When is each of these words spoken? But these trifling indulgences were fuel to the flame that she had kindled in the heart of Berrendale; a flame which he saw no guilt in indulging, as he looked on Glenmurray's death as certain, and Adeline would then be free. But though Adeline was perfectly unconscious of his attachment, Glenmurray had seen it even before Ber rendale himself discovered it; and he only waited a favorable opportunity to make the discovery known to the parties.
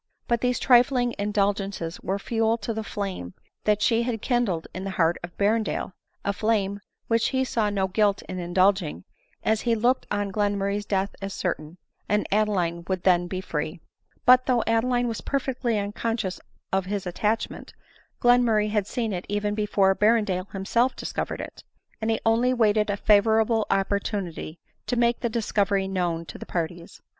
But 0.27 0.41
these 0.41 0.57
trifling 0.57 1.13
indulgences 1.19 1.99
were 2.01 2.17
fuel 2.17 2.57
to 2.57 2.73
the 2.73 2.83
flame 2.83 3.35
that 3.65 3.83
she 3.83 4.01
had 4.01 4.19
kindled 4.19 4.65
in 4.73 4.83
the 4.83 4.89
heart 4.97 5.17
of 5.21 5.37
Berrendale; 5.37 5.93
a 6.25 6.33
flame 6.33 6.79
which 7.07 7.27
he 7.27 7.43
saw 7.43 7.69
no 7.69 7.87
guilt 7.87 8.23
in 8.23 8.39
indulging, 8.39 9.03
as 9.43 9.61
he 9.61 9.75
looked 9.75 10.07
on 10.09 10.31
Glenmurray's 10.31 10.87
death 10.87 11.15
as 11.21 11.35
certain, 11.35 11.77
and 12.09 12.25
Adeline 12.31 12.83
would 12.87 13.03
then 13.03 13.27
be 13.27 13.41
free. 13.41 13.79
But 14.25 14.47
though 14.47 14.63
Adeline 14.65 15.07
was 15.07 15.21
perfectly 15.21 15.77
unconscious 15.77 16.41
of 16.73 16.85
his 16.87 17.05
attachment, 17.05 17.75
Glenmurray 18.21 18.71
had 18.71 18.87
seen 18.87 19.13
it 19.13 19.27
even 19.29 19.53
before 19.53 19.93
Ber 19.93 20.19
rendale 20.19 20.51
himself 20.51 20.95
discovered 20.95 21.41
it; 21.41 21.63
and 22.01 22.09
he 22.09 22.19
only 22.25 22.55
waited 22.55 22.89
a 22.89 22.97
favorable 22.97 23.67
opportunity 23.69 24.57
to 24.87 24.95
make 24.95 25.19
the 25.19 25.29
discovery 25.29 25.87
known 25.87 26.25
to 26.25 26.39
the 26.39 26.47
parties. 26.47 27.03